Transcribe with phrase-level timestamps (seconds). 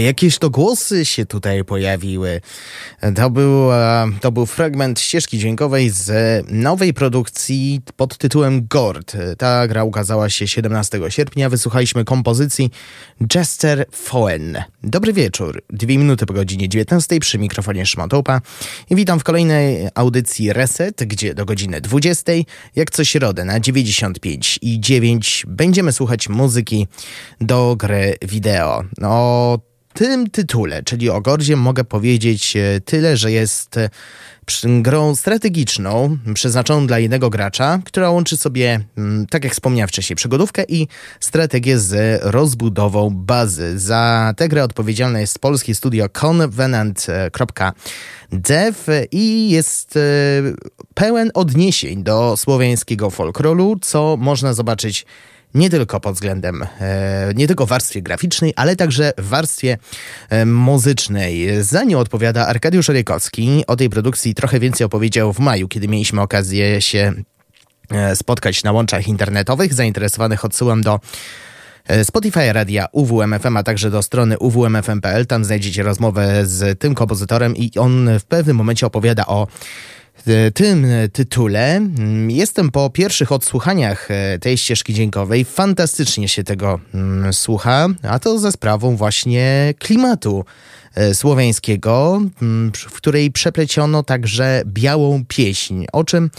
[0.00, 2.40] Jakieś to głosy się tutaj pojawiły.
[3.14, 6.10] To był, e, to był fragment ścieżki dźwiękowej z
[6.50, 9.16] nowej produkcji pod tytułem Gord.
[9.38, 11.48] Ta gra ukazała się 17 sierpnia.
[11.48, 12.70] Wysłuchaliśmy kompozycji
[13.34, 14.62] Jester Foen.
[14.82, 15.62] Dobry wieczór.
[15.70, 18.40] Dwie minuty po godzinie 19 przy mikrofonie Szmatopa.
[18.90, 22.32] I witam w kolejnej audycji Reset, gdzie do godziny 20,
[22.76, 26.86] jak co środę na 95 i 9 będziemy słuchać muzyki
[27.40, 28.84] do gry wideo.
[28.98, 29.58] No,
[29.92, 33.90] tym tytule, czyli o Gordzie, mogę powiedzieć e, tyle, że jest e,
[34.64, 40.64] grą strategiczną, przeznaczoną dla jednego gracza, która łączy sobie, mm, tak jak wspomniałem wcześniej, przygodówkę
[40.68, 40.88] i
[41.20, 43.78] strategię z rozbudową bazy.
[43.78, 47.46] Za tę grę odpowiedzialne jest polskie studio convenant.dev
[49.12, 50.00] i jest e,
[50.94, 55.06] pełen odniesień do słowiańskiego folkloru, co można zobaczyć
[55.54, 59.78] nie tylko pod względem, e, nie tylko warstwie graficznej, ale także w warstwie
[60.28, 61.62] e, muzycznej.
[61.64, 63.64] Za nią odpowiada Arkadiusz Rejkowski.
[63.66, 67.12] O tej produkcji trochę więcej opowiedział w maju, kiedy mieliśmy okazję się
[67.90, 69.74] e, spotkać na łączach internetowych.
[69.74, 71.00] Zainteresowanych odsyłam do
[72.04, 75.26] Spotify Radia UWMFM, a także do strony uwmfm.pl.
[75.26, 79.46] Tam znajdziecie rozmowę z tym kompozytorem i on w pewnym momencie opowiada o
[80.54, 81.76] tym tytule.
[81.76, 85.44] Mm, jestem po pierwszych odsłuchaniach e, tej ścieżki dźwiękowej.
[85.44, 90.44] Fantastycznie się tego mm, słucha, a to ze sprawą właśnie klimatu
[90.94, 96.30] e, słowiańskiego, mm, w której przepleciono także białą pieśń, o czym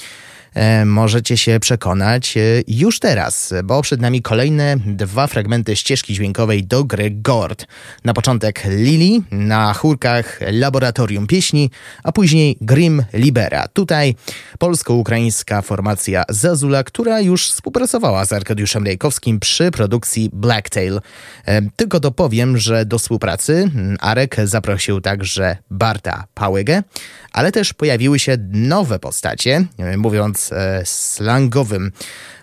[0.86, 6.84] możecie się przekonać e, już teraz, bo przed nami kolejne dwa fragmenty ścieżki dźwiękowej do
[6.84, 7.66] gry Gord.
[8.04, 11.70] Na początek Lili na chórkach Laboratorium Pieśni,
[12.04, 13.68] a później Grim Libera.
[13.68, 14.16] Tutaj
[14.60, 21.02] polsko-ukraińska formacja Zazula, która już współpracowała z Arkadiuszem Rejkowskim przy produkcji Blacktail.
[21.46, 26.84] E, tylko dopowiem, że do współpracy Arek zaprosił także Barta Pałygę,
[27.32, 29.66] ale też pojawiły się nowe postacie,
[29.98, 31.92] mówiąc e, slangowym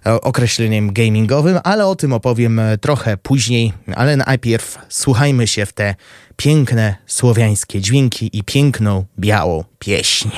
[0.06, 5.72] e, określeniem gamingowym, ale o tym opowiem e, trochę później, ale najpierw słuchajmy się w
[5.72, 5.94] te
[6.36, 10.28] piękne słowiańskie dźwięki i piękną białą pieśń.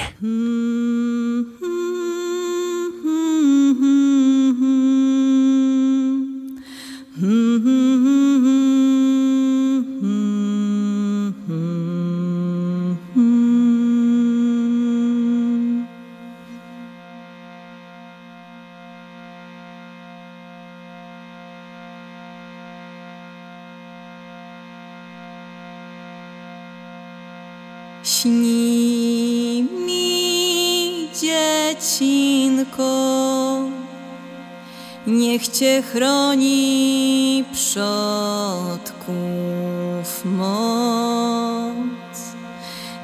[28.20, 32.92] Śni mi dziecinko,
[35.06, 39.04] niech cię chroni przodków
[40.24, 42.18] moc.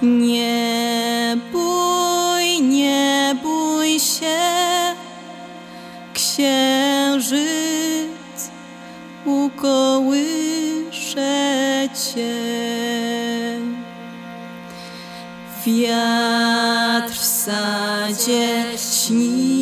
[0.02, 4.38] Nie bój, nie bój się,
[6.14, 7.30] księżyc
[9.24, 10.28] ukołysze
[12.14, 12.75] cię.
[15.66, 19.55] Wiatr w sadzie śni.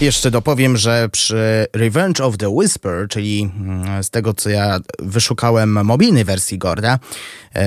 [0.00, 5.84] Jeszcze dopowiem, że przy Revenge of the Whisper, czyli mm, z tego co ja wyszukałem
[5.84, 6.98] mobilnej wersji Gorda,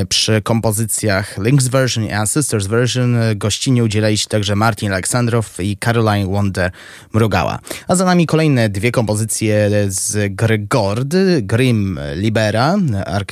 [0.09, 6.31] przy kompozycjach Link's Version i Ancestors Version gościnie udzielali się także Martin Aleksandrow i Caroline
[6.31, 6.71] Wonder
[7.13, 7.59] Mrugała.
[7.87, 13.31] A za nami kolejne dwie kompozycje z gry Gord, Grim Libera, Ark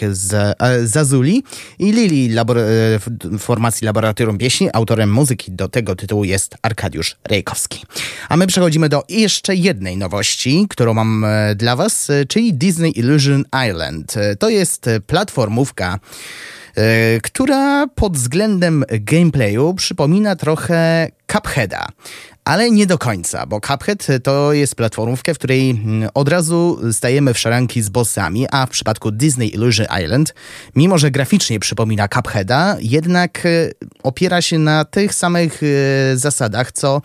[0.84, 1.44] Zazuli
[1.80, 2.64] i Lili labor e,
[3.40, 4.70] formacji Laboratorium Pieśni.
[4.74, 7.86] Autorem muzyki do tego tytułu jest Arkadiusz Rejkowski.
[8.30, 13.00] A my przechodzimy do jeszcze jednej nowości, którą mam e, dla Was, e, czyli Disney
[13.00, 14.18] Illusion Island.
[14.18, 16.00] E, to jest platformówka,
[17.24, 21.88] która pod względem gameplayu przypomina trochę Cupheada.
[22.46, 27.34] Ale nie do końca, bo Cuphead to jest platformówka, w której mm, od razu stajemy
[27.34, 30.34] w szaranki z bossami, a w przypadku Disney Illusion Island,
[30.76, 33.48] mimo że graficznie przypomina Cupheada, jednak
[34.04, 35.62] opiera się na tych samych
[36.16, 37.02] zasadach, co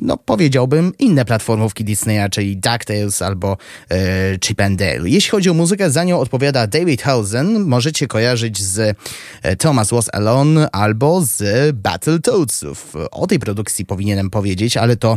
[0.00, 3.56] no powiedziałbym, inne platformówki Disneya, czyli DuckTales albo
[3.90, 5.08] e, Chip and Dale.
[5.08, 7.64] Jeśli chodzi o muzykę, za nią odpowiada David Hausen.
[7.64, 8.96] Możecie kojarzyć z
[9.42, 11.42] e, Thomas Was Alone albo z
[11.76, 12.94] Battletoadsów.
[13.10, 15.16] O tej produkcji powinienem powiedzieć, ale to e,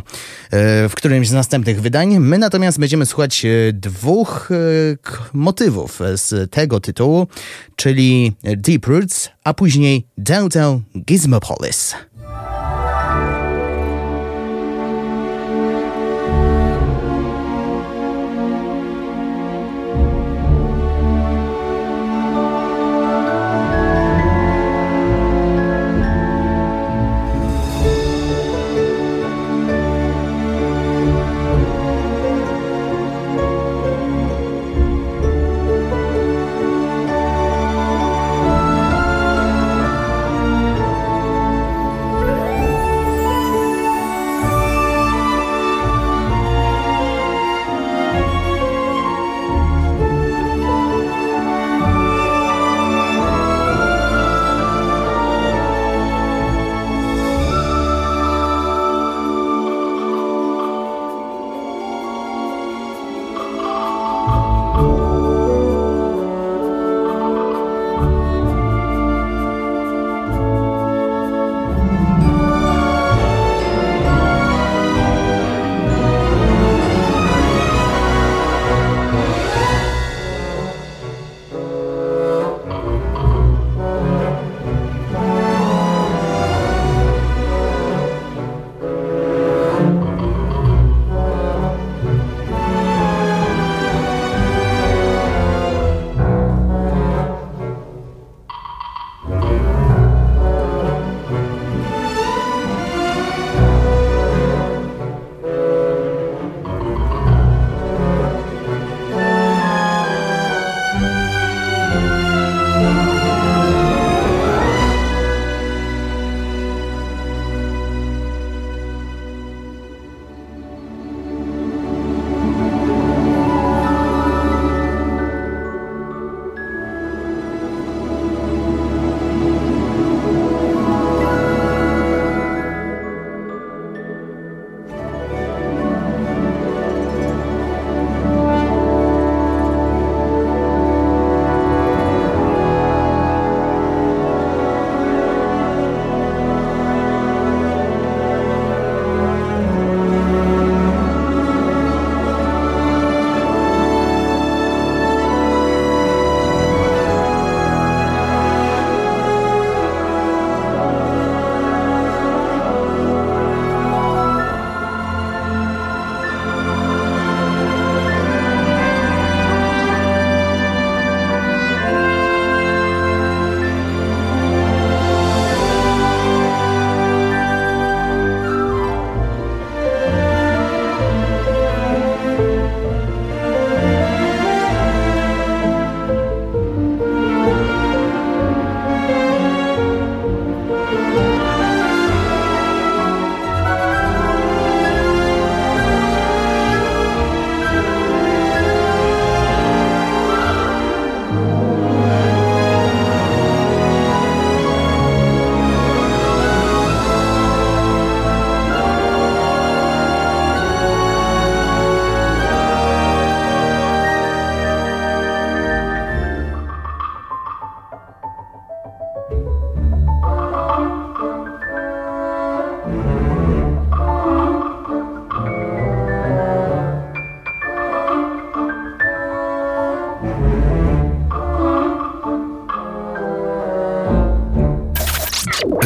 [0.89, 2.19] w którymś z następnych wydań.
[2.19, 4.55] My natomiast będziemy słuchać e, dwóch e,
[5.33, 7.27] motywów z tego tytułu,
[7.75, 11.95] czyli Deep Roots, a później Downtown Gizmopolis.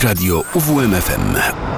[0.06, 1.75] Radio UWMFM.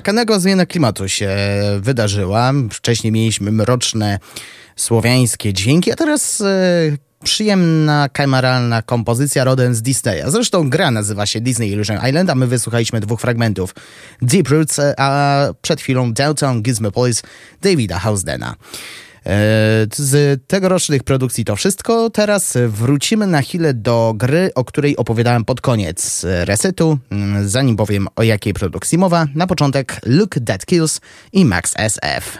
[0.00, 1.36] Taka zmiana klimatu się
[1.80, 2.52] wydarzyła.
[2.72, 4.18] Wcześniej mieliśmy mroczne
[4.76, 6.44] słowiańskie dźwięki, a teraz e,
[7.24, 10.22] przyjemna, kameralna kompozycja rodem z Disneya.
[10.26, 13.74] Zresztą gra nazywa się Disney Illusion Island, a my wysłuchaliśmy dwóch fragmentów.
[14.22, 17.22] Deep Roots, a przed chwilą Downtown Gizmopolis
[17.62, 18.54] Davida Housdena.
[19.28, 22.10] E, z tegorocznych produkcji to wszystko.
[22.10, 26.98] Teraz wrócimy na chwilę do gry, o której opowiadałem pod koniec resetu.
[27.10, 31.00] Mm, zanim powiem o jakiej produkcji mowa, na początek Look That Kills
[31.32, 32.38] i Max SF.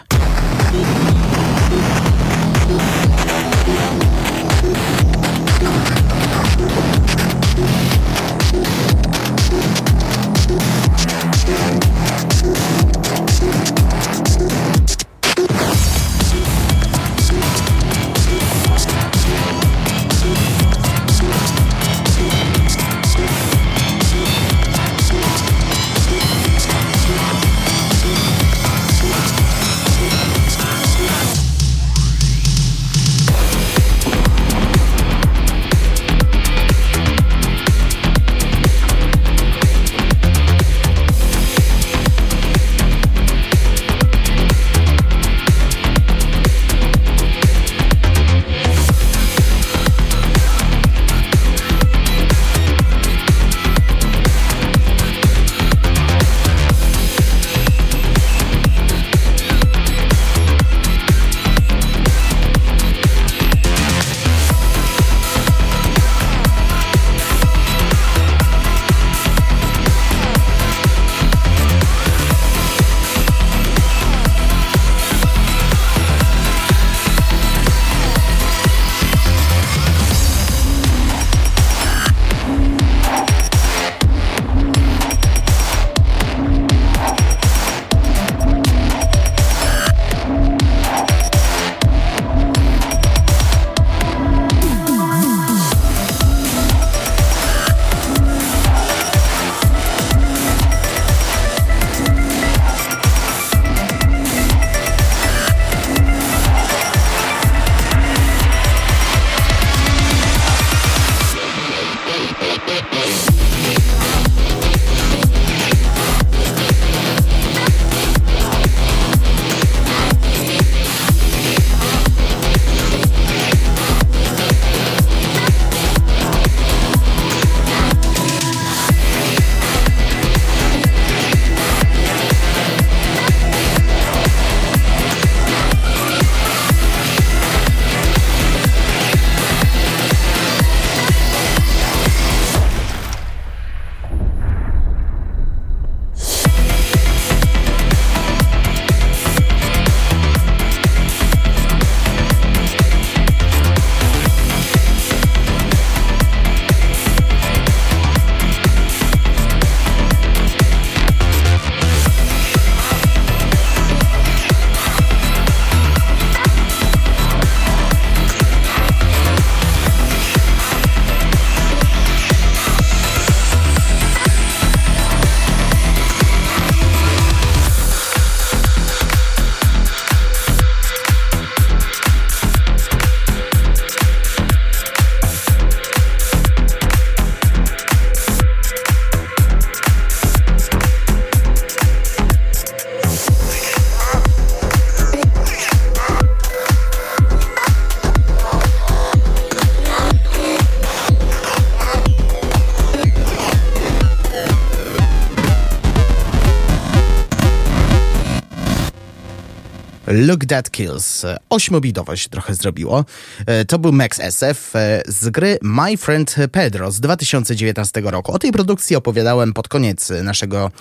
[210.19, 211.25] Look That Kills.
[211.49, 213.05] Ośmobitowość trochę zrobiło.
[213.45, 218.31] E, to był Max SF e, z gry My Friend Pedro z 2019 roku.
[218.31, 220.71] O tej produkcji opowiadałem pod koniec naszego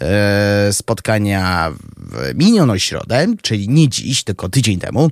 [0.00, 5.10] e, spotkania w minioną środę, czyli nie dziś, tylko tydzień temu.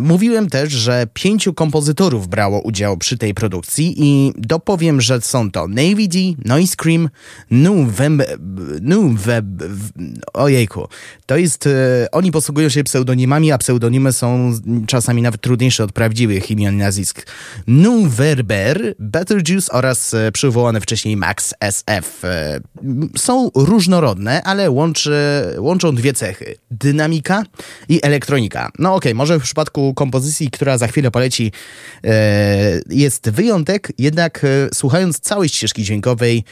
[0.00, 5.68] Mówiłem też, że pięciu kompozytorów brało udział przy tej produkcji i dopowiem, że są to
[5.68, 7.08] Navy D, Noise Cream,
[7.50, 9.44] New Web,
[10.32, 10.88] ojejku,
[11.26, 11.68] to jest,
[12.12, 14.52] oni posługują się pseudonimami, a pseudonimy są
[14.86, 17.26] czasami nawet trudniejsze od prawdziwych imion i nazwisk.
[17.66, 22.24] Nuverber, Betelgeuse oraz e, przywołany wcześniej Max SF.
[22.24, 22.60] E,
[23.16, 25.12] są różnorodne, ale łączy,
[25.58, 26.54] łączą dwie cechy.
[26.70, 27.42] Dynamika
[27.88, 28.70] i elektronika.
[28.78, 31.52] No okej, okay, może w przypadku kompozycji, która za chwilę poleci,
[32.04, 36.44] e, jest wyjątek, jednak słuchając całej ścieżki dźwiękowej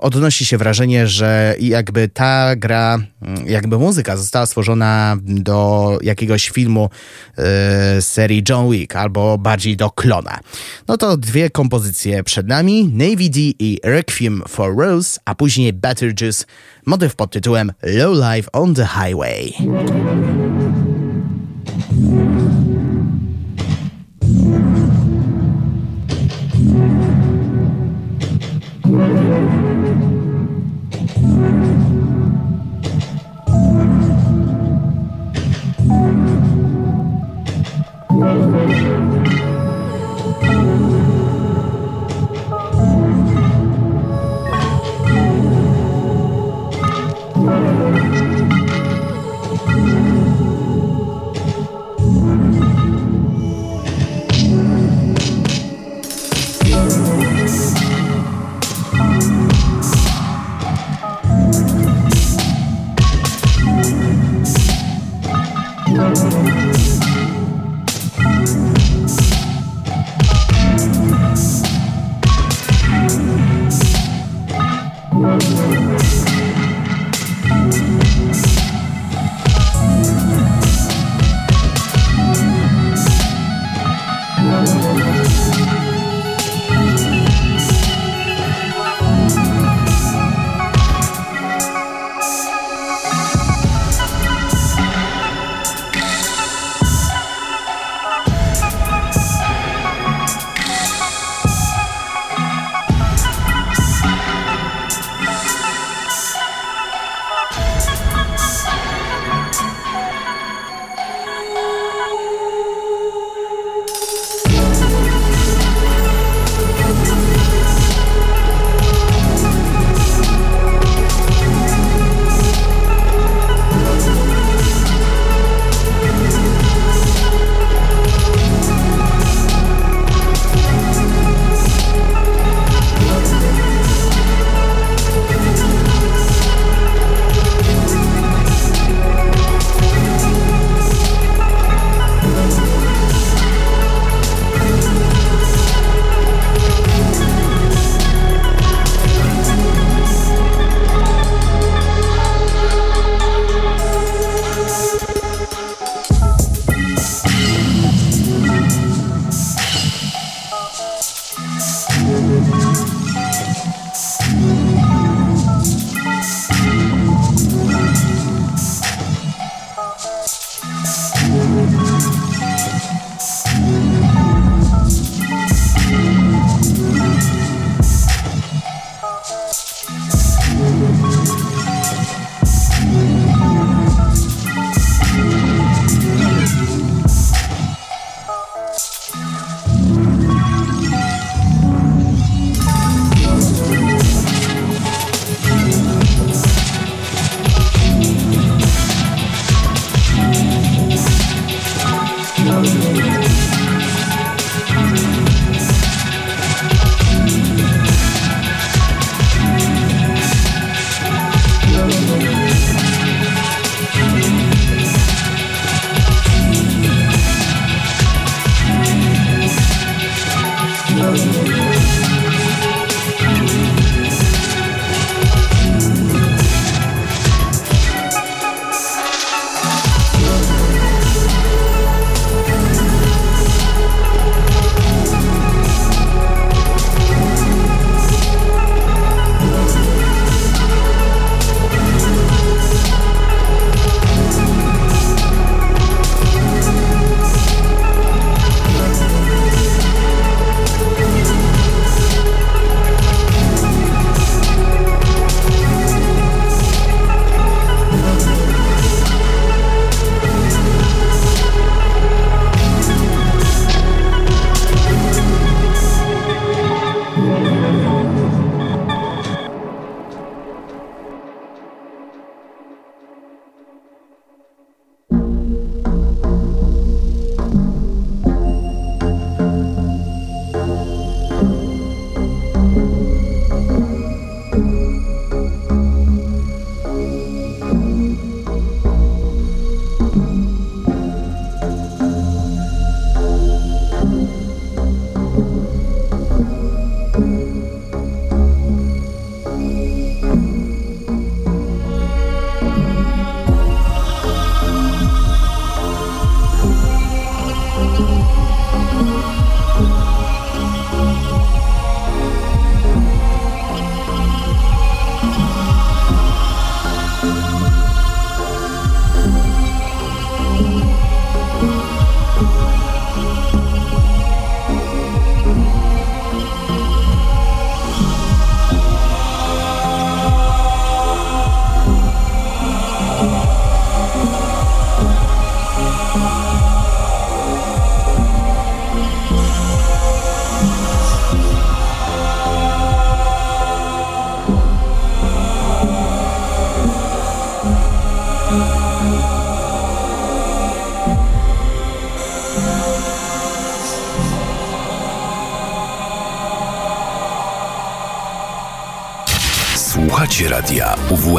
[0.00, 2.98] odnosi się wrażenie, że jakby ta gra,
[3.46, 6.90] jakby muzyka została stworzona do jakiegoś filmu
[7.38, 10.38] e, serii John Wick albo bardziej do klona.
[10.88, 16.44] No to dwie kompozycje przed nami, Navy D i Requiem for Rose, a później Betelgeuse,
[16.86, 19.54] motyw pod tytułem Low Life on the Highway.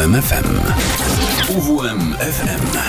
[0.06, 0.46] UWMFM.
[1.50, 2.85] UWMFM.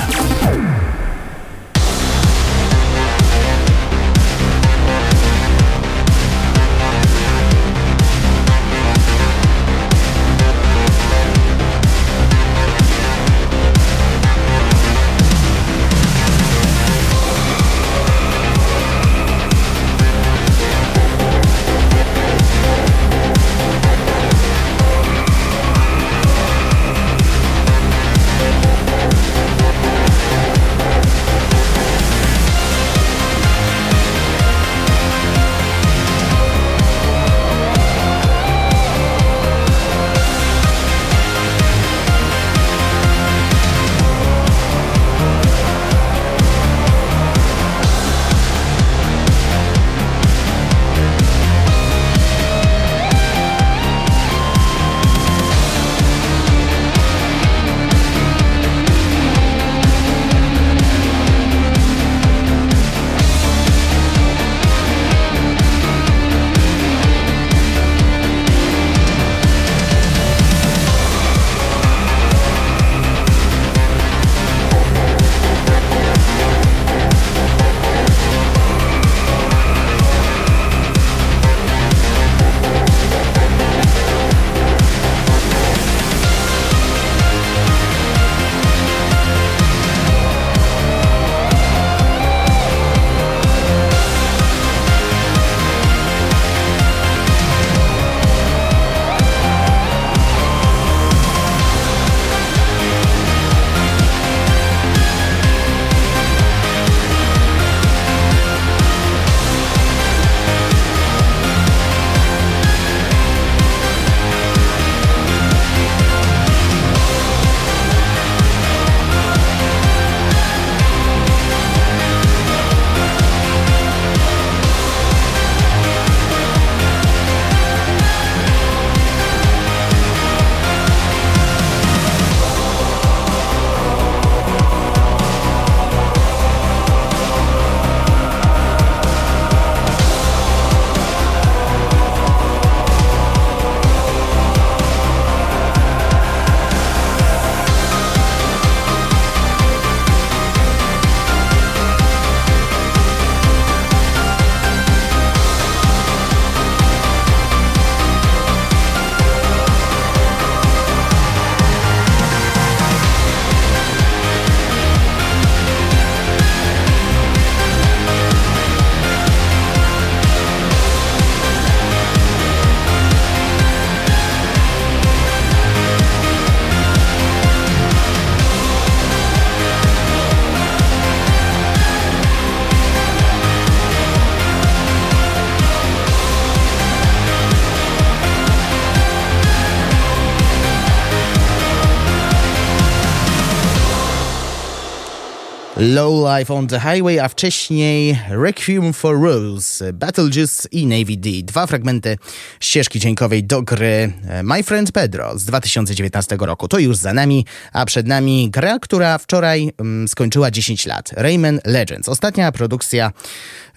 [195.96, 199.82] Low Life on the Highway, a wcześniej Requiem for Rules,
[200.30, 201.30] Juice i Navy D.
[201.42, 202.18] Dwa fragmenty
[202.60, 206.68] ścieżki dźwiękowej do gry e, My Friend Pedro z 2019 roku.
[206.68, 211.10] To już za nami, a przed nami gra, która wczoraj mm, skończyła 10 lat.
[211.12, 212.08] Rayman Legends.
[212.08, 213.12] Ostatnia produkcja,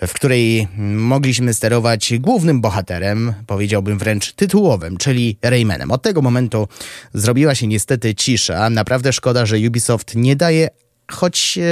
[0.08, 5.92] w której mogliśmy sterować głównym bohaterem, powiedziałbym wręcz tytułowym, czyli Raymanem.
[5.92, 6.68] Od tego momentu
[7.14, 8.70] zrobiła się niestety cisza.
[8.70, 10.70] Naprawdę szkoda, że Ubisoft nie daje
[11.12, 11.64] choć e,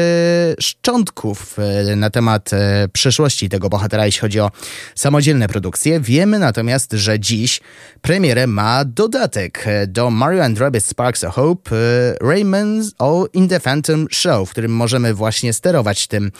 [0.61, 4.51] szczątków e, na temat e, przyszłości tego bohatera, jeśli chodzi o
[4.95, 5.99] samodzielne produkcje.
[5.99, 7.61] Wiemy natomiast, że dziś
[8.01, 11.71] premierę ma dodatek do Mario and Rabbids Sparks of Hope
[12.21, 16.31] Rayman's All in the Phantom Show, w którym możemy właśnie sterować tym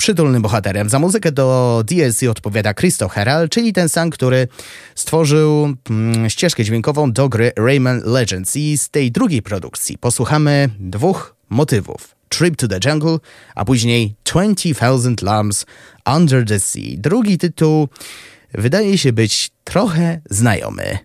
[0.00, 0.88] przytulnym bohaterem.
[0.88, 4.48] Za muzykę do DLC odpowiada Christoph Herald, czyli ten sam, który
[4.94, 8.56] stworzył mm, ścieżkę dźwiękową do gry Rayman Legends.
[8.56, 12.16] I z tej drugiej produkcji posłuchamy dwóch motywów.
[12.28, 13.18] Trip to the Jungle,
[13.54, 15.66] a później 20,000 Lambs
[16.16, 16.96] Under the Sea.
[16.96, 17.88] Drugi tytuł
[18.54, 20.98] wydaje się być trochę znajomy.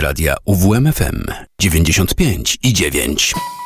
[0.00, 1.24] Radia UWMFM
[1.58, 3.57] 95 i 9.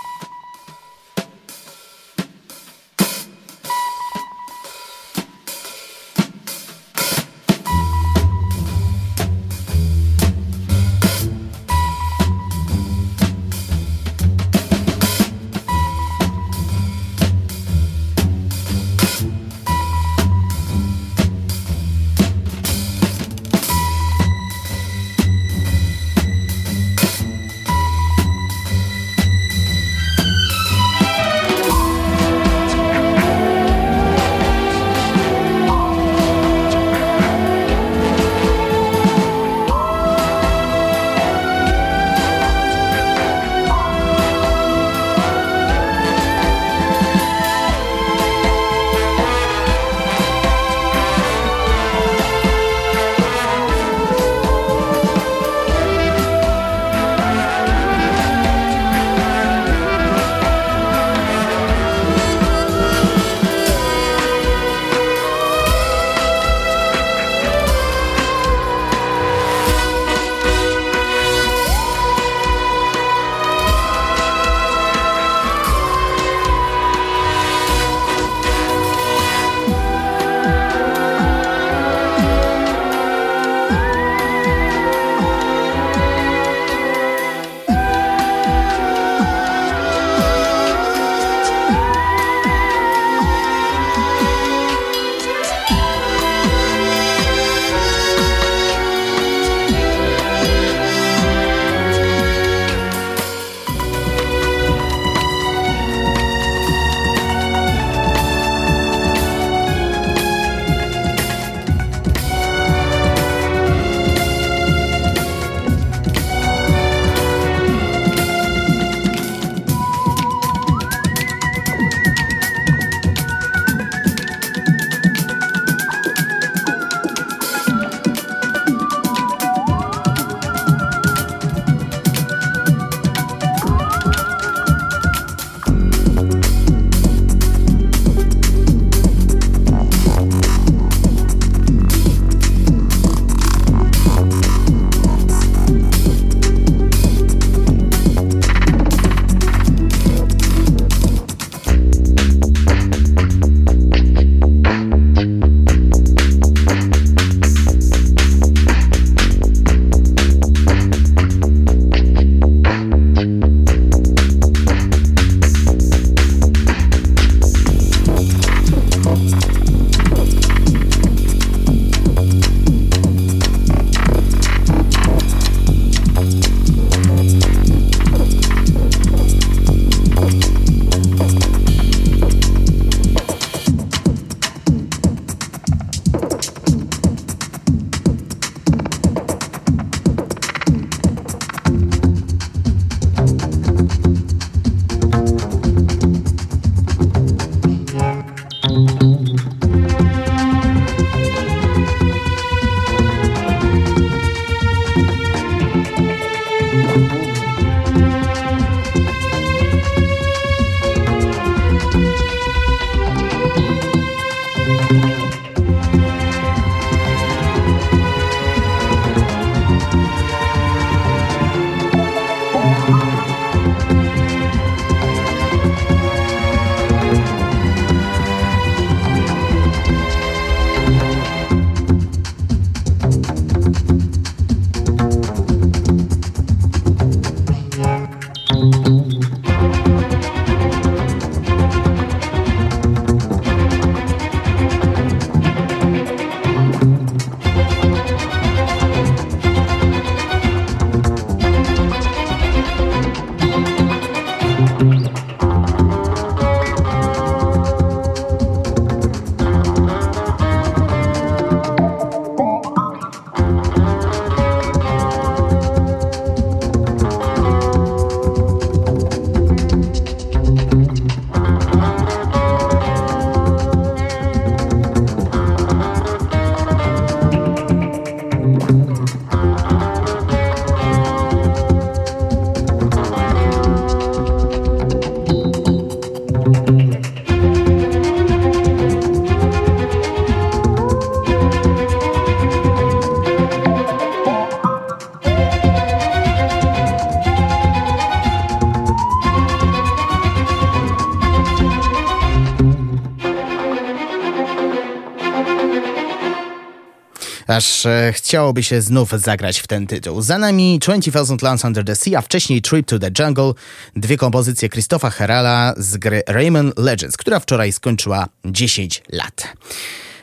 [307.63, 310.23] Aż e, chciałoby się znów zagrać w ten tytuł.
[310.23, 313.53] Za nami 20,000 Lands Under the Sea, a wcześniej Trip to the Jungle,
[313.97, 319.49] dwie kompozycje Christopha Herala z gry Rayman Legends, która wczoraj skończyła 10 lat.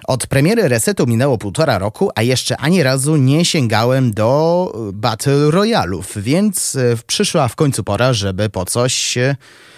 [0.04, 6.14] Od premiery resetu minęło półtora roku, a jeszcze ani razu nie sięgałem do Battle Royalów,
[6.18, 9.69] więc e, przyszła w końcu pora, żeby po coś e, E,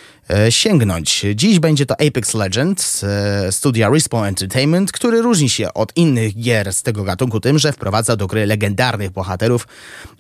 [0.49, 1.25] sięgnąć.
[1.35, 6.73] Dziś będzie to Apex Legends e, studia Respawn Entertainment, który różni się od innych gier
[6.73, 9.67] z tego gatunku tym, że wprowadza do gry legendarnych bohaterów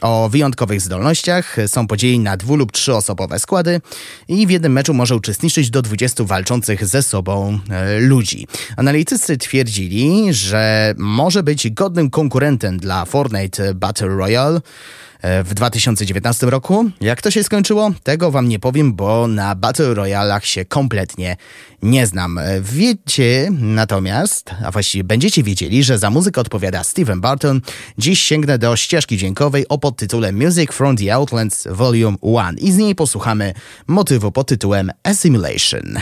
[0.01, 1.57] o wyjątkowych zdolnościach.
[1.67, 3.81] Są podzieleni na dwu lub trzyosobowe składy
[4.27, 8.47] i w jednym meczu może uczestniczyć do 20 walczących ze sobą e, ludzi.
[8.77, 14.61] Analitycy twierdzili, że może być godnym konkurentem dla Fortnite Battle Royale,
[15.23, 16.89] w 2019 roku.
[17.01, 17.91] Jak to się skończyło?
[18.03, 21.37] Tego wam nie powiem, bo na Battle Royalach się kompletnie
[21.81, 22.39] nie znam.
[22.61, 27.61] Wiecie natomiast, a właściwie będziecie wiedzieli, że za muzykę odpowiada Steven Barton.
[27.97, 32.77] Dziś sięgnę do ścieżki dźwiękowej o podtytule Music from the Outlands Volume 1 i z
[32.77, 33.53] niej posłuchamy
[33.87, 35.99] motywu pod tytułem Assimilation.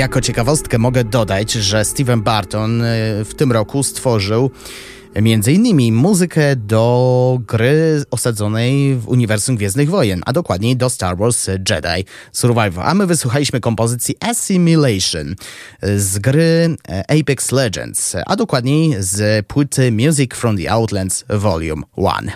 [0.00, 2.82] Jako ciekawostkę mogę dodać, że Steven Barton
[3.24, 4.50] w tym roku stworzył
[5.22, 11.46] Między innymi muzykę do gry osadzonej w uniwersum Gwiezdnych Wojen, a dokładniej do Star Wars
[11.46, 12.84] Jedi Survivor.
[12.84, 15.34] A my wysłuchaliśmy kompozycji Assimilation
[15.82, 16.76] z gry
[17.08, 22.30] Apex Legends, a dokładniej z płyty Music from the Outlands Volume 1.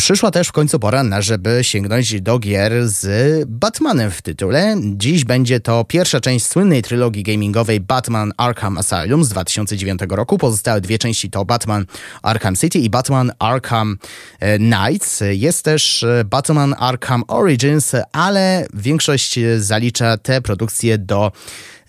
[0.00, 4.76] Przyszła też w końcu pora na, żeby sięgnąć do gier z Batmanem w tytule.
[4.82, 10.38] Dziś będzie to pierwsza część słynnej trylogii gamingowej Batman Arkham Asylum z 2009 roku.
[10.38, 11.86] Pozostałe dwie części to Batman
[12.22, 13.98] Arkham City i Batman Arkham
[14.40, 15.22] e, Knights.
[15.30, 21.32] Jest też e, Batman Arkham Origins, ale większość zalicza te produkcje do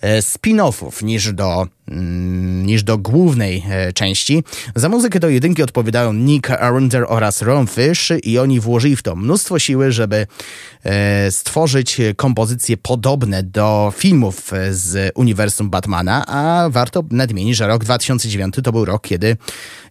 [0.00, 1.66] e, spin-offów niż do
[2.62, 4.44] niż do głównej e, części.
[4.74, 9.16] Za muzykę do jedynki odpowiadają Nick Arundel oraz Ron Fish i oni włożyli w to
[9.16, 10.26] mnóstwo siły, żeby
[10.84, 18.54] e, stworzyć kompozycje podobne do filmów z uniwersum Batmana, a warto nadmienić, że rok 2009
[18.64, 19.36] to był rok, kiedy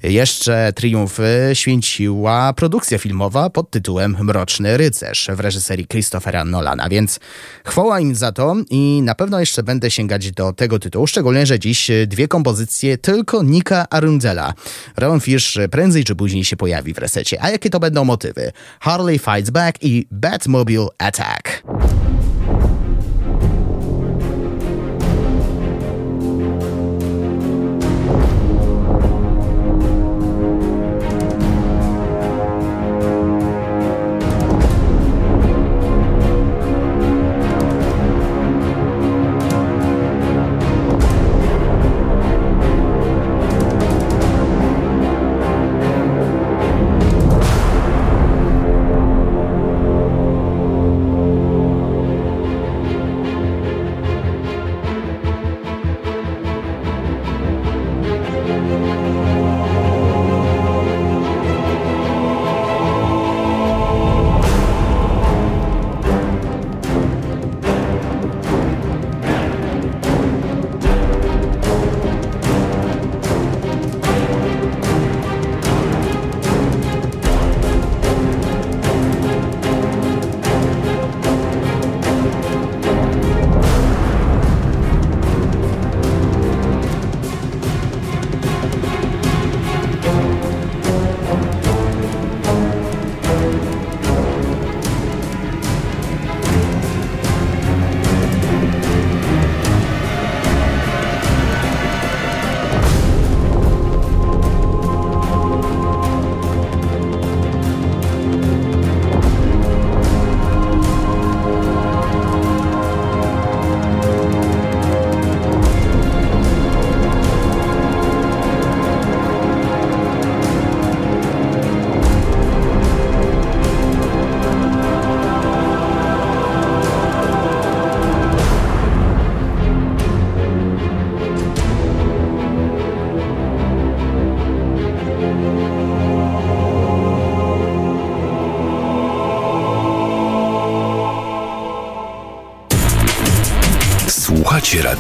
[0.03, 7.19] jeszcze triumfy święciła produkcja filmowa pod tytułem Mroczny Rycerz w reżyserii Christophera Nolana, więc
[7.65, 11.59] chwała im za to i na pewno jeszcze będę sięgać do tego tytułu, szczególnie, że
[11.59, 14.53] dziś dwie kompozycje tylko Nika Arundela.
[14.97, 17.43] Ron Fish prędzej czy później się pojawi w resecie.
[17.43, 18.51] A jakie to będą motywy?
[18.79, 21.63] Harley Fights Back i Batmobile Attack.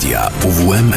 [0.01, 0.93] Radia UWM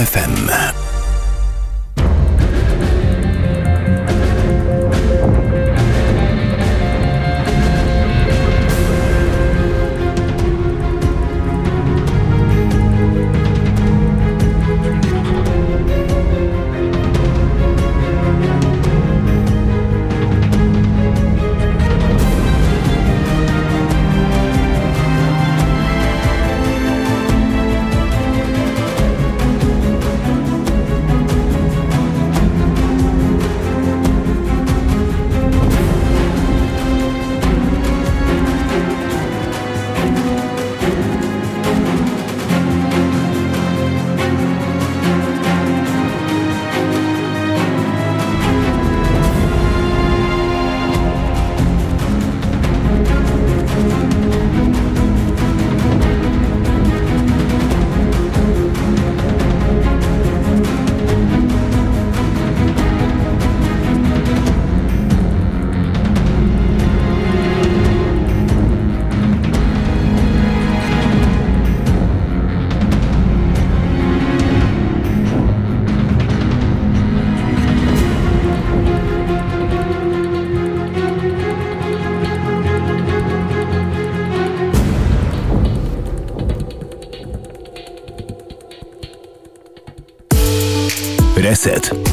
[91.55, 92.04] Asset.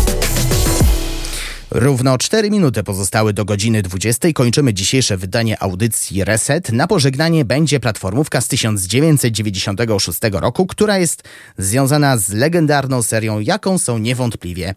[1.74, 4.28] Równo 4 minuty pozostały do godziny 20.
[4.34, 6.72] Kończymy dzisiejsze wydanie audycji Reset.
[6.72, 11.24] Na pożegnanie będzie platformówka z 1996 roku, która jest
[11.57, 14.74] związana z legendarną serią, jaką są niewątpliwie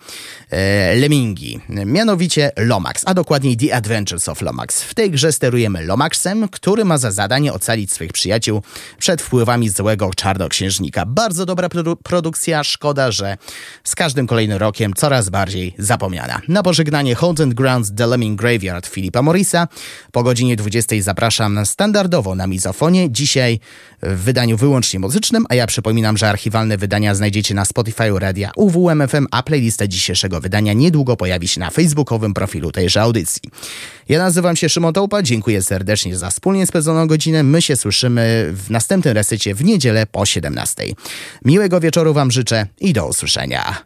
[0.50, 1.60] e, Lemingi.
[1.68, 4.82] Mianowicie Lomax, a dokładniej The Adventures of Lomax.
[4.82, 8.62] W tej grze sterujemy Lomaxem, który ma za zadanie ocalić swoich przyjaciół
[8.98, 11.06] przed wpływami złego czarnoksiężnika.
[11.06, 13.36] Bardzo dobra produ produkcja, szkoda, że
[13.84, 16.40] z każdym kolejnym rokiem coraz bardziej zapomniana.
[16.48, 19.68] Na pożegnanie pożegnanie Hold and Grounds The Lemming Graveyard Filipa Morrisa.
[20.12, 23.10] Po godzinie 20 zapraszam standardowo na mizofonie.
[23.10, 23.60] Dzisiaj
[24.02, 29.26] w wydaniu wyłącznie muzycznym, a ja przypominam, że archiwalne wydania znajdziecie na Spotify Radia UWMFM,
[29.30, 33.42] a playlista dzisiejszego wydania niedługo pojawi się na facebookowym profilu tejże audycji.
[34.08, 37.42] Ja nazywam się Szymon Tołpa, dziękuję serdecznie za wspólnie spędzoną godzinę.
[37.42, 40.84] My się słyszymy w następnym resecie w niedzielę po 17.
[41.44, 43.84] Miłego wieczoru Wam życzę i do usłyszenia.